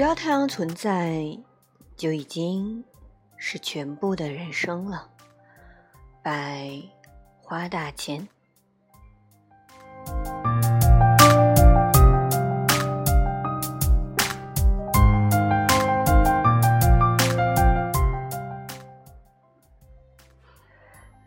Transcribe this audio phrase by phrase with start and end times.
[0.00, 1.38] 只要太阳存在，
[1.94, 2.82] 就已经
[3.36, 5.06] 是全部的人生了。
[6.22, 6.70] 百
[7.42, 8.26] 花大钱。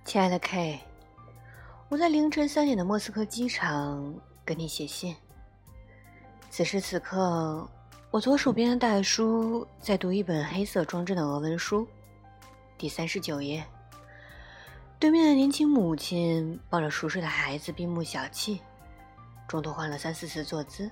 [0.03, 0.79] 亲爱的 K，
[1.90, 5.15] 我在凌晨三点的莫斯科机场跟你写信。
[6.49, 7.70] 此时此刻，
[8.13, 11.88] 我左手边的大叔在读一本黑色装帧的俄文书，
[12.77, 13.65] 第三十九页。
[14.99, 18.60] 对面的年轻母亲抱着熟睡的孩子，闭目小憩，
[19.48, 20.91] 中途换了三四次坐姿，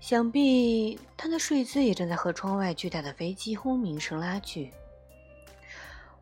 [0.00, 4.72] 想必他的睡姿也正在和窗外巨大的飞机轰鸣声拉锯。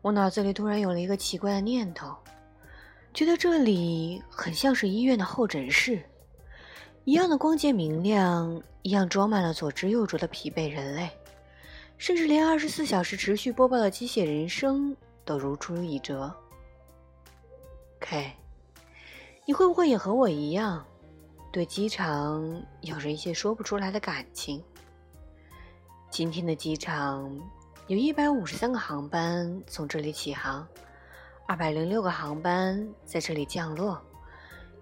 [0.03, 2.15] 我脑子里突然有了一个奇怪的念头，
[3.15, 6.07] 觉得这里很像是医院的候诊室，
[7.07, 11.09] 一样的光洁明亮，一样装满了左支右绌的疲惫人类，
[11.97, 16.29] 甚至连二十四小时持续播报的机械人声都如出一辙。
[18.01, 18.33] K，
[19.45, 20.85] 你会不会也和我一样，
[21.49, 24.61] 对机场有着一些说不出来的感情？
[26.09, 27.33] 今天的机场。
[27.87, 30.67] 有一百五十三个航班从这里起航，
[31.47, 33.97] 二百零六个航班在这里降落，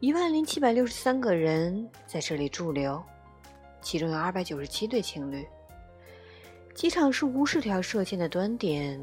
[0.02, 3.02] 一万零七百六十三个人在这里驻留，
[3.82, 5.48] 其中有二百九十七对情侣。
[6.74, 9.02] 机场是无数条射线的端点，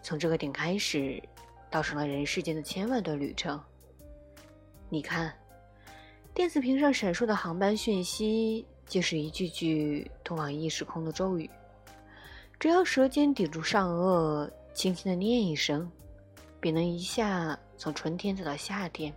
[0.00, 1.20] 从这个点开始，
[1.68, 3.60] 倒成了人世间的千万段旅程。
[4.88, 5.34] 你看，
[6.32, 11.50] 电子屏上闪烁的航班讯息，就是一句句通往异时空的咒语。
[12.60, 15.90] 只要舌尖抵住上颚，轻轻的念一声，
[16.60, 19.12] 便能一下从春天走到夏天，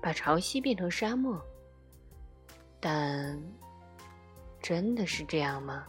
[0.00, 1.40] 把潮汐变成沙漠。
[2.80, 3.40] 但
[4.62, 5.84] 真的是这样吗？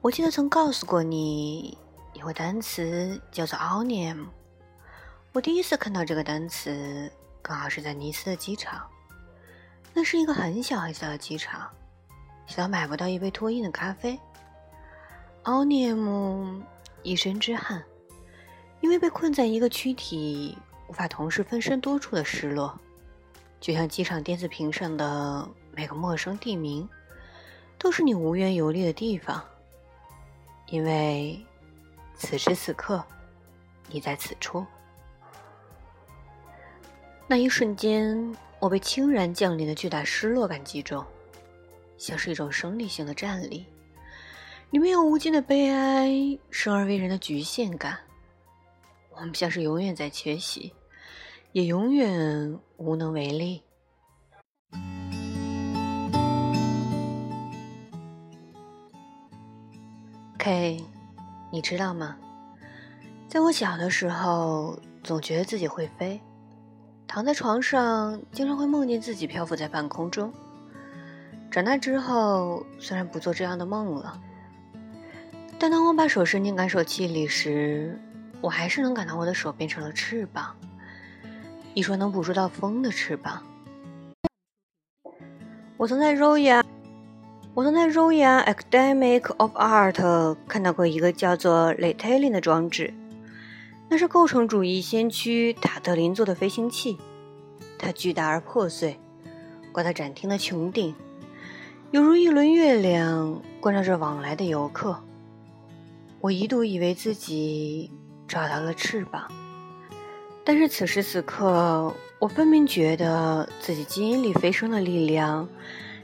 [0.00, 1.76] 我记得曾告诉过你，
[2.14, 4.26] 一个单词叫做 “onium”。
[5.32, 7.10] 我第一次看到这个单词，
[7.42, 8.88] 刚好是在尼斯的机场。
[9.92, 11.68] 那是一个很小很小的机场。
[12.46, 14.18] 小到买不到一杯脱印的咖啡。
[15.42, 16.62] 奥涅姆
[17.02, 17.84] 一身之汗，
[18.80, 20.56] 因为被困在一个躯体，
[20.88, 22.78] 无法同时分身多处的失落，
[23.60, 26.88] 就像机场电子屏上的每个陌生地名，
[27.78, 29.44] 都是你无缘游历的地方。
[30.70, 31.38] 因为
[32.16, 33.04] 此时此刻，
[33.88, 34.66] 你在此处。
[37.26, 41.04] 那一瞬间，我被轻然降临的巨大失落感击中。
[41.98, 43.66] 像是一种生理性的站立，
[44.70, 47.98] 里面有无尽的悲哀，生而为人的局限感。
[49.10, 50.72] 我们像是永远在缺席，
[51.52, 53.62] 也永远无能为力。
[60.38, 60.84] K，
[61.50, 62.16] 你知道吗？
[63.28, 66.20] 在我小的时候，总觉得自己会飞，
[67.06, 70.32] 躺在床上，经常会梦见自己漂浮在半空中。
[71.50, 74.20] 长大之后，虽然不做这样的梦了，
[75.58, 77.98] 但当我把手伸进感受器里时，
[78.40, 80.54] 我还是能感到我的手变成了翅膀，
[81.78, 83.40] 一双能捕捉到风的翅膀。
[85.76, 86.64] 我曾在 Royal，
[87.54, 92.92] 我曾在 Royal Academic of Art 看到过一个叫做 l e t a l i n 的装置，
[93.88, 96.98] 那是构成主义先驱塔特林做的飞行器，
[97.78, 98.98] 它巨大而破碎，
[99.70, 100.92] 挂在展厅的穹顶。
[101.92, 105.00] 犹如一轮月亮，关照着往来的游客。
[106.20, 107.92] 我一度以为自己
[108.26, 109.30] 找到了翅膀，
[110.48, 115.46] 但是此时此刻，我分明觉得自己基因里飞升的力量，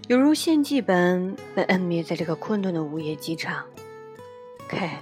[0.08, 3.64] 犹如献祭般被摁灭在这个困顿的午夜机场。
[4.68, 4.98] K，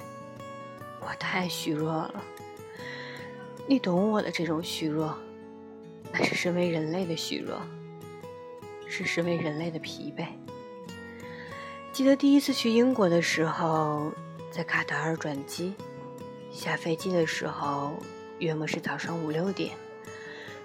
[1.00, 2.22] 我太虚弱了。
[3.66, 5.12] 你懂我的这种虚弱，
[6.12, 7.60] 那是身为人类的虚弱，
[8.86, 10.24] 是身为人类的疲惫。
[11.90, 14.12] 记得第一次去英国的时候，
[14.52, 15.74] 在卡塔尔转机，
[16.52, 17.94] 下飞机的时候
[18.42, 19.70] 约莫是早上五六点，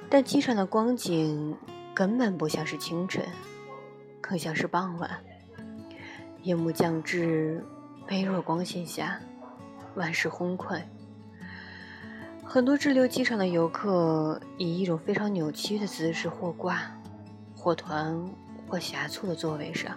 [0.10, 1.56] 但机场的光景
[1.94, 3.24] 根本不像是清晨，
[4.20, 5.12] 更像是傍晚。
[6.42, 7.64] 夜幕降至，
[8.10, 9.20] 微弱光线下，
[9.94, 10.82] 万事昏聩。
[12.44, 16.82] 很多滞留机场的游客以一种非常扭曲的姿势，或挂，
[17.56, 18.28] 或团，
[18.68, 19.96] 或狭促的座位上。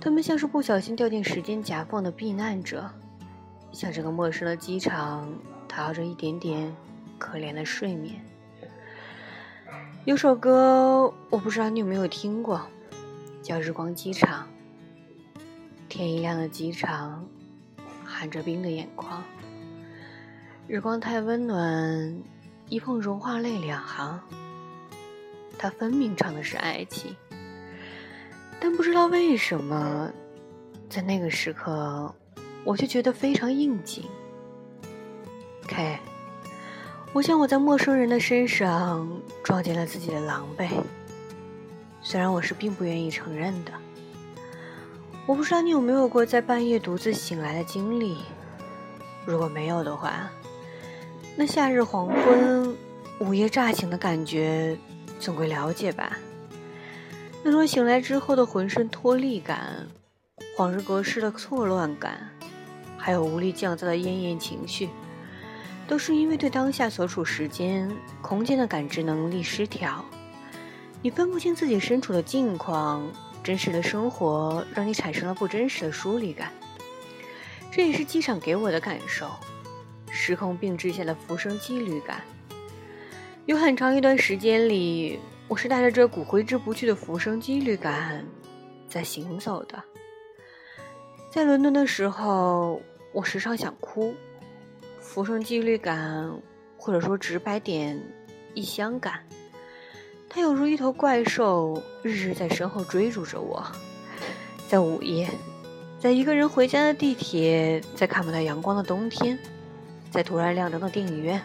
[0.00, 2.88] 他们像是不小心掉进时间夹缝的避难者，
[3.72, 5.28] 向这个陌生的机场
[5.74, 6.70] 讨着一点点
[7.18, 8.22] 可怜的睡眠。
[10.04, 12.60] 有首歌，我不知道你有没有听过，
[13.42, 14.46] 叫日光机场。
[15.88, 17.26] 天一亮的机场，
[18.04, 19.24] 含着冰的眼眶。
[20.68, 22.22] 日光太温暖，
[22.68, 24.20] 一碰融化泪两行。
[25.56, 27.16] 它分明唱的是爱情，
[28.60, 30.10] 但不知道为什么，
[30.90, 32.14] 在那个时刻，
[32.62, 34.04] 我就觉得非常应景。
[35.74, 35.98] 嘿
[37.14, 39.08] 我想我在陌生人的身上
[39.42, 40.68] 撞见了自己的狼狈，
[42.02, 43.72] 虽然我是并不愿意承认的。
[45.26, 48.18] 我不知道你有没有过在半夜独自醒来的经历，
[49.24, 50.30] 如果没有的话，
[51.36, 52.76] 那夏日黄昏、
[53.18, 54.76] 午夜乍醒的感觉，
[55.20, 56.18] 总归了解吧？
[57.42, 59.86] 那种醒来之后的浑身脱力感、
[60.56, 62.30] 恍如隔世的错乱感，
[62.98, 64.88] 还有无力降噪的厌厌情绪，
[65.92, 67.86] 都是因为对当下所处时间、
[68.22, 70.02] 空间的感知能力失调，
[71.02, 73.06] 你分不清自己身处的境况。
[73.44, 76.50] 真实的生活让你产生了不真实的疏离感，
[77.70, 79.28] 这也是机场给我的感受。
[80.10, 82.22] 时空并置下的浮生几率感，
[83.44, 88.24] 有很长一段时间里，我是带着这股挥之不去的浮生几率感
[88.88, 89.84] 在行走的。
[91.30, 92.80] 在伦敦的时候，
[93.12, 94.14] 我时常想哭，
[95.02, 96.32] 浮生几率感，
[96.78, 98.00] 或者说直白点，
[98.54, 99.20] 异乡感。
[100.28, 103.62] 他有如一头怪兽，日日在身后追逐着我。
[104.68, 105.28] 在午夜，
[105.98, 109.38] 在一个人回家的地铁，在看不到阳光的冬天，
[110.10, 111.42] 在突然亮灯的电影院，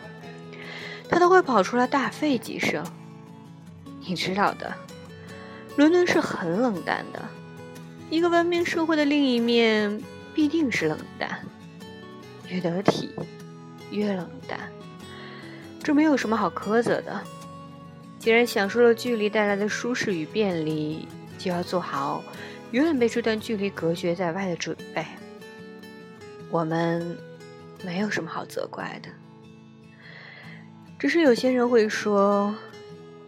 [1.09, 2.85] 他都会跑出来大吠几声。
[4.07, 4.73] 你知道的，
[5.75, 7.21] 伦敦是很冷淡的，
[8.09, 10.01] 一个文明社会的另一面
[10.33, 11.41] 必定是冷淡，
[12.47, 13.09] 越得体，
[13.91, 14.59] 越冷淡。
[15.83, 17.21] 这没有什么好苛责的。
[18.19, 21.07] 既然享受了距离带来的舒适与便利，
[21.37, 22.23] 就要做好
[22.71, 25.05] 永远被这段距离隔绝在外的准备。
[26.49, 27.17] 我们
[27.85, 29.09] 没有什么好责怪的，
[30.97, 32.55] 只是有些人会说：“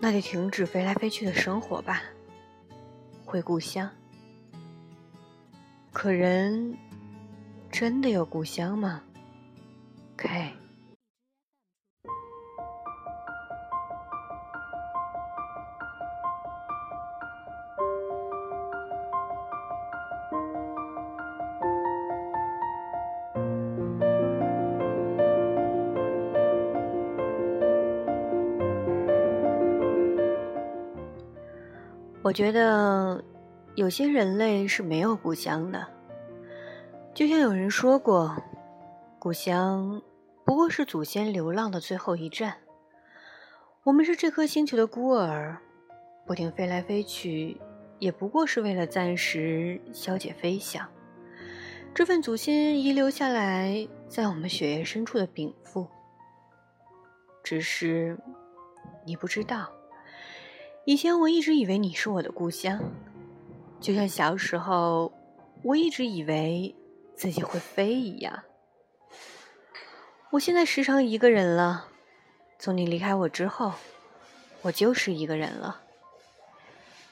[0.01, 2.01] 那就停止飞来飞去的生活吧，
[3.25, 3.89] 回故乡。”
[5.93, 6.77] 可人
[7.71, 9.01] 真的有故乡吗
[10.19, 10.53] ？K。
[32.21, 33.23] 我觉得
[33.73, 35.87] 有些人类是没有故乡的，
[37.11, 38.35] 就像有人说过，
[39.17, 39.99] 故乡
[40.49, 42.57] 不过是祖先流浪的最后一站。
[43.83, 45.61] 我们是这颗星球的孤儿，
[46.25, 47.55] 不停飞来飞去，
[47.99, 50.89] 也不过是为了暂时消解飞翔。
[51.93, 55.87] 这份祖先遗留下来在我们血液深处的禀赋，
[57.43, 58.17] 只是
[59.05, 59.71] 你不知道。
[60.83, 62.79] 以前我一直以为你是我的故乡，
[63.79, 65.13] 就像小时候
[65.61, 66.75] 我一直以为
[67.15, 68.45] 自己会飞一样。
[70.31, 71.87] 我现在时常一个人了，
[72.59, 73.73] 从你离开我之后，
[74.61, 75.81] 我就是一个人了。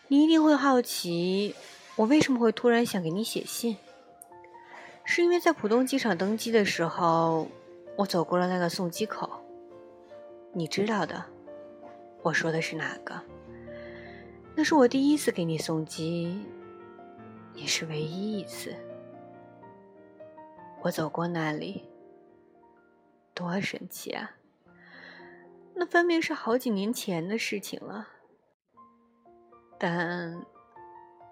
[0.08, 1.56] 你一定会好奇，
[1.96, 3.78] 我为什么会突然想给你写信？
[5.04, 7.48] 是因为在浦东机场登机的时候，
[7.96, 9.28] 我走过了那个送机口。
[10.54, 11.26] 你知道的，
[12.22, 13.20] 我说的是哪个？
[14.54, 16.46] 那是我第一次给你送机，
[17.56, 18.76] 也是唯一一次。
[20.82, 21.87] 我走过那里，
[23.38, 24.32] 多神奇啊！
[25.76, 28.08] 那分明是好几年前的事情了，
[29.78, 30.44] 但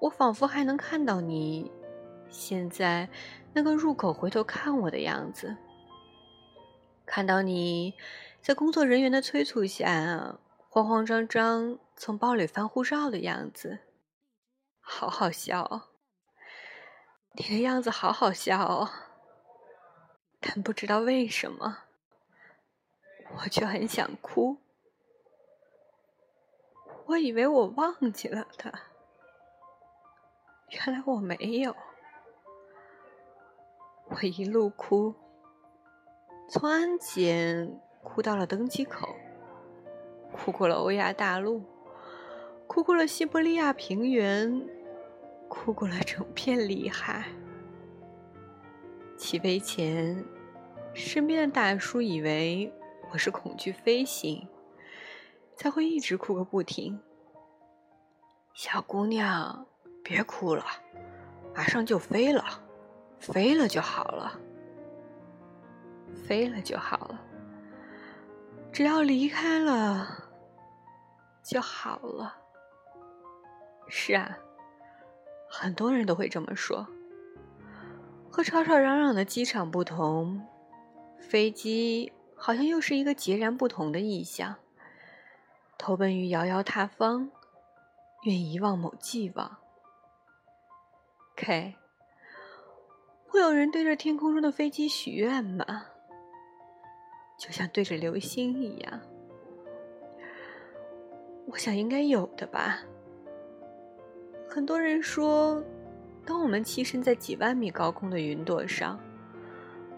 [0.01, 1.71] 我仿佛还能看到你
[2.29, 3.09] 现在
[3.53, 5.57] 那个入口回头看我的样子，
[7.07, 7.95] 看到你
[8.39, 10.37] 在工作人员的催促下。
[10.69, 13.79] 慌慌张张从包里翻护照的样子，
[14.81, 15.83] 好好笑哦！
[17.31, 18.89] 你的样子好好笑哦，
[20.41, 21.84] 但不知道为什么，
[23.37, 24.57] 我却很想哭。
[27.07, 28.71] 我以为我忘记了他，
[30.69, 31.75] 原来我没有。
[34.07, 35.13] 我一路哭，
[36.49, 39.15] 从安检哭到了登机口。
[40.31, 41.63] 哭过了欧亚大陆，
[42.67, 44.67] 哭过了西伯利亚平原，
[45.47, 47.25] 哭过了整片里海。
[49.17, 50.25] 起飞前，
[50.93, 52.73] 身边的大叔以为
[53.11, 54.47] 我是恐惧飞行，
[55.55, 56.99] 才会一直哭个不停。
[58.53, 59.65] 小姑娘，
[60.03, 60.65] 别哭了，
[61.55, 62.43] 马上就飞了，
[63.19, 64.39] 飞了就好了，
[66.13, 67.21] 飞了就好了，
[68.71, 70.07] 只要离开了
[71.43, 72.35] 就好了。
[73.87, 74.37] 是啊，
[75.49, 76.87] 很多人都会这么说。
[78.29, 80.45] 和吵吵嚷嚷的机场不同，
[81.19, 82.11] 飞机
[82.45, 84.55] 好像又是一个截然不同的意象。
[85.79, 87.31] 投奔于遥遥他方，
[88.25, 89.57] 愿遗忘某既往。
[91.37, 91.73] K，
[93.25, 95.65] 会有人对着天空中的飞机许愿吗？
[97.39, 99.01] 就像对着流星一样。
[101.47, 102.77] 我想应该有的吧。
[104.47, 105.63] 很多人说，
[106.23, 108.99] 当我们栖身在几万米高空的云朵上，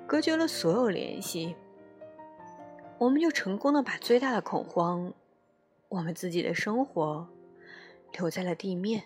[0.07, 1.53] 隔绝了所有联系，
[2.99, 5.13] 我们就成功的把最大的恐慌。
[5.89, 7.29] 我们自己的生活
[8.11, 9.03] 留在了地面，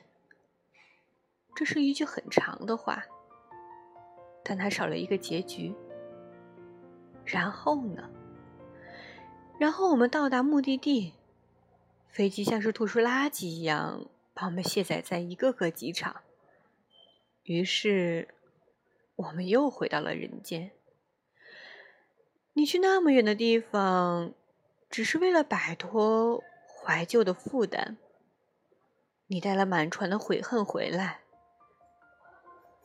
[1.53, 3.03] 这是一句很长的话，
[4.43, 5.75] 但它少了一个结局。
[7.23, 8.09] 然后呢？
[9.59, 11.13] 然后我们到达目的地，
[12.09, 16.21] 飞机像是吐出垃圾一样把我们卸载在一个个机场。
[17.43, 18.29] 于是，
[19.17, 20.71] 我们又回到了人间。
[22.53, 24.33] 你去那么远的地方，
[24.89, 26.43] 只是为了摆脱。
[26.83, 27.97] 怀旧的负担，
[29.27, 31.19] 你带了满船的悔恨回来。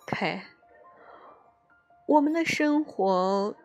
[0.07, 0.43] K，
[2.07, 3.57] 我们的生活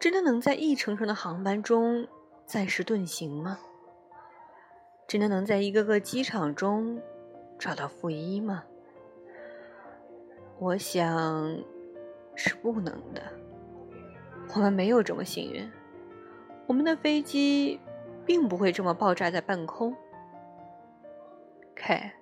[0.00, 2.08] 真的能在一程程的航班中
[2.46, 3.58] 暂时遁形吗？
[5.06, 7.02] 真的能在一个个机场中
[7.58, 8.64] 找到负一吗？
[10.58, 11.62] 我想
[12.34, 13.22] 是不能的。
[14.52, 15.70] 我们没有这么幸运，
[16.66, 17.80] 我们的飞机。
[18.26, 19.94] 并不会这么爆炸在半空。
[21.74, 22.12] K，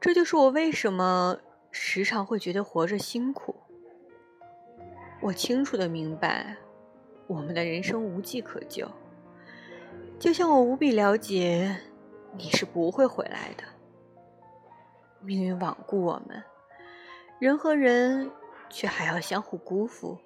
[0.00, 1.38] 这就是我为什么
[1.70, 3.54] 时常会觉得活着辛苦。
[5.20, 6.56] 我清楚的明白，
[7.28, 8.88] 我们的人生无计可救，
[10.18, 11.76] 就像我无比了解
[12.36, 13.62] 你是不会回来的。
[15.20, 16.42] 命运罔顾我们，
[17.38, 18.30] 人和人
[18.68, 20.18] 却还要相互辜负。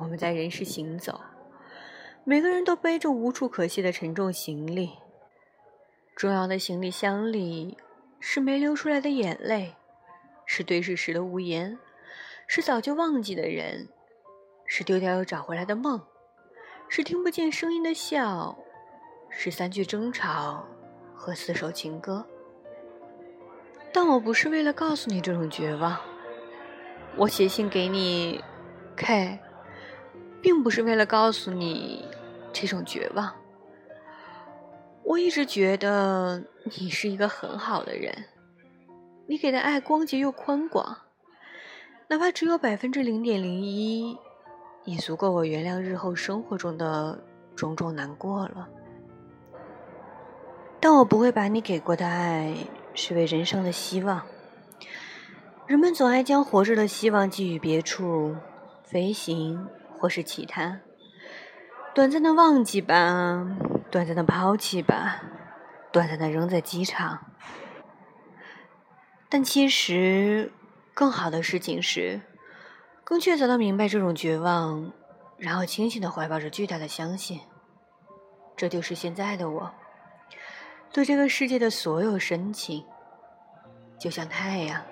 [0.00, 1.20] 我们在人世行走。
[2.24, 4.92] 每个人都背着无处可卸的沉重行李，
[6.16, 7.76] 重要的行李箱里
[8.18, 9.74] 是没流出来的眼泪，
[10.46, 11.78] 是对视时的无言，
[12.46, 13.88] 是早就忘记的人，
[14.66, 16.00] 是丢掉又找回来的梦，
[16.88, 18.56] 是听不见声音的笑，
[19.30, 20.66] 是三句争吵
[21.14, 22.26] 和四首情歌。
[23.92, 25.98] 但我不是为了告诉你这种绝望，
[27.16, 28.42] 我写信给你
[28.96, 29.38] ，K。
[30.40, 32.04] 并不是为了告诉你
[32.52, 33.32] 这种绝望。
[35.02, 38.24] 我一直觉得你是一个很好的人，
[39.26, 40.96] 你给的爱光洁又宽广，
[42.08, 44.16] 哪怕只有百分之零点零一，
[44.84, 47.18] 也足够我原谅日后生活中的
[47.56, 48.68] 种种难过了。
[50.78, 52.54] 但我不会把你给过的爱
[52.94, 54.22] 视为人生的希望。
[55.66, 58.34] 人们总爱将活着的希望寄予别处，
[58.82, 59.66] 飞行。
[60.00, 60.80] 或是其他，
[61.94, 63.46] 短暂的忘记吧，
[63.90, 65.22] 短暂的抛弃吧，
[65.92, 67.26] 短暂的扔在机场。
[69.28, 70.50] 但其实，
[70.94, 72.22] 更好的事情是，
[73.04, 74.90] 更确凿的明白这种绝望，
[75.36, 77.40] 然后清醒的怀抱着巨大的相信。
[78.56, 79.70] 这就是现在的我，
[80.92, 82.86] 对这个世界的所有深情，
[83.98, 84.82] 就像太阳。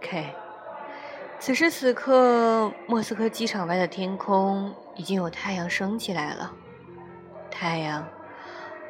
[0.00, 0.39] K。
[1.40, 6.52] 此时此刻，莫斯科机场外的天空已经有太阳升起来了。
[7.50, 8.06] 太阳，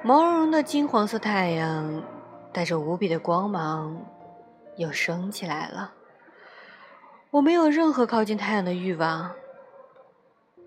[0.02, 2.02] 毛茸茸的金黄色太阳，
[2.52, 4.04] 带着无比的光芒，
[4.76, 5.92] 又升起来了。
[7.30, 9.30] 我没有任何靠近太阳的欲望，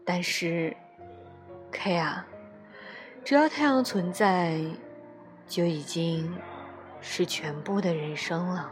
[0.05, 0.73] 但是
[1.69, 2.25] ，K 啊，
[3.25, 4.57] 只要太阳存在，
[5.45, 6.33] 就已经
[7.01, 8.71] 是全部的人生了。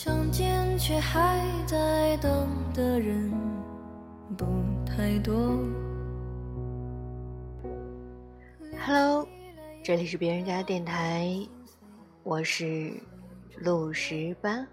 [0.00, 3.32] 相见却还在等的人
[4.36, 4.46] 不
[4.86, 5.34] 太多。
[8.86, 9.26] Hello，
[9.82, 11.28] 这里是别人家的电台，
[12.22, 12.92] 我是
[13.56, 14.64] 陆十八。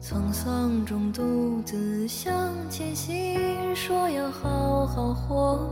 [0.00, 5.68] 沧桑中独自向前行，说要好好活，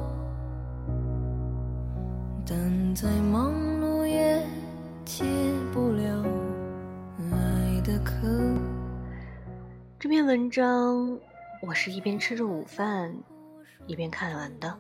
[2.47, 4.45] 但再忙碌也
[5.07, 5.25] 戒
[5.73, 6.40] 不了。
[9.99, 11.19] 这篇文章
[11.63, 13.17] 我是一边吃着午饭
[13.87, 14.79] 一边看完的。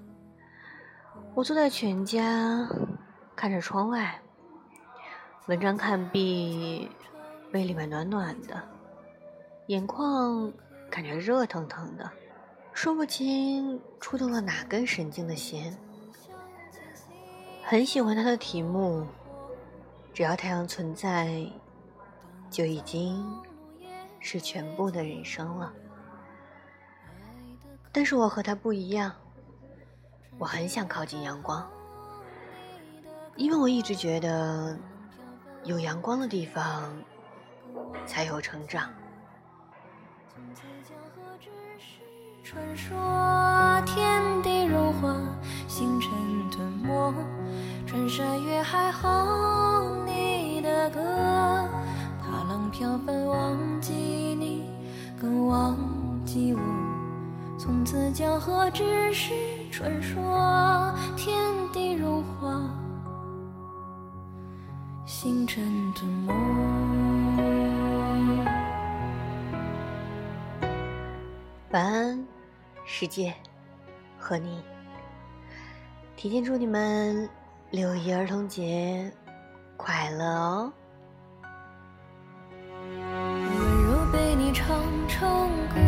[1.35, 2.69] 我坐在全家，
[3.35, 4.21] 看着窗外，
[5.47, 6.91] 文章看毕，
[7.53, 8.63] 胃里面暖暖的，
[9.69, 10.53] 眼眶
[10.91, 12.11] 感觉热腾腾的，
[12.75, 15.75] 说不清触动了哪根神经的弦。
[17.65, 19.07] 很喜欢它的题目，
[20.13, 21.51] 只要太阳存在。
[22.51, 23.25] 就已经
[24.19, 25.73] 是全部的人生了，
[27.93, 29.13] 但是我和他不一样，
[30.37, 31.65] 我很想靠近阳光，
[33.37, 34.77] 因为我一直觉得
[35.65, 36.93] 有阳光的地方
[38.05, 38.91] 才有成长。
[42.43, 45.15] 传说天地融化，
[45.69, 46.11] 星辰
[46.51, 47.15] 吞没，
[47.87, 51.01] 穿山越海哼你的歌。
[52.71, 54.65] 飘帆忘记你，
[55.21, 55.77] 更忘
[56.25, 56.61] 记我。
[57.59, 59.35] 从此江河只是
[59.71, 61.37] 传说，天
[61.73, 62.59] 地融化，
[65.05, 66.33] 星辰吞没。
[71.73, 72.27] 晚安，
[72.85, 73.35] 世界
[74.19, 74.63] 和你。
[76.17, 77.29] 提前祝你们
[77.71, 79.13] 六一儿童节
[79.77, 80.73] 快乐哦！
[84.53, 84.77] 唱
[85.09, 85.81] 成歌，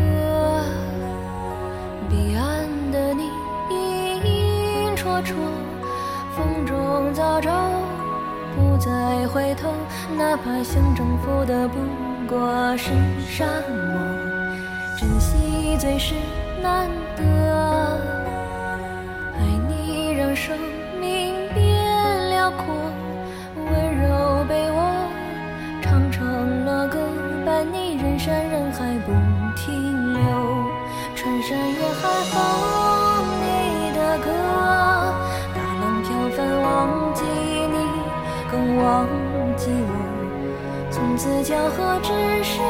[2.08, 3.24] 彼岸的你
[3.70, 3.76] 影
[4.24, 5.34] 影绰绰，
[6.36, 7.50] 风中早照，
[8.54, 9.72] 不再回头，
[10.16, 11.74] 哪怕想征服的不
[12.28, 12.90] 过是
[13.28, 13.98] 沙漠，
[14.96, 16.14] 珍惜最是
[16.62, 17.22] 难得，
[41.24, 41.32] 我。
[41.32, 42.08] 从此江河只
[42.42, 42.60] 是